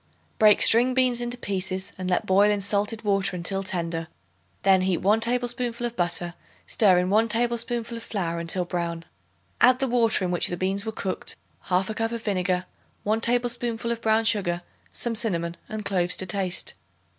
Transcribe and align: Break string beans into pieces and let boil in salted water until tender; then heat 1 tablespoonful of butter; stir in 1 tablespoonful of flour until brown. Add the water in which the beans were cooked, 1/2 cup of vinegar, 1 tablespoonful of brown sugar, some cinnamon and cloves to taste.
Break 0.39 0.63
string 0.63 0.95
beans 0.95 1.21
into 1.21 1.37
pieces 1.37 1.93
and 1.95 2.09
let 2.09 2.25
boil 2.25 2.49
in 2.49 2.59
salted 2.61 3.03
water 3.03 3.35
until 3.35 3.61
tender; 3.61 4.07
then 4.63 4.81
heat 4.81 4.97
1 4.97 5.19
tablespoonful 5.19 5.85
of 5.85 5.95
butter; 5.95 6.33
stir 6.65 6.97
in 6.97 7.11
1 7.11 7.27
tablespoonful 7.29 7.95
of 7.97 8.01
flour 8.01 8.39
until 8.39 8.65
brown. 8.65 9.05
Add 9.61 9.77
the 9.77 9.87
water 9.87 10.25
in 10.25 10.31
which 10.31 10.47
the 10.47 10.57
beans 10.57 10.87
were 10.87 10.91
cooked, 10.91 11.35
1/2 11.67 11.95
cup 11.95 12.11
of 12.11 12.23
vinegar, 12.23 12.65
1 13.03 13.21
tablespoonful 13.21 13.91
of 13.91 14.01
brown 14.01 14.23
sugar, 14.25 14.63
some 14.91 15.13
cinnamon 15.13 15.55
and 15.69 15.85
cloves 15.85 16.17
to 16.17 16.25
taste. 16.25 16.73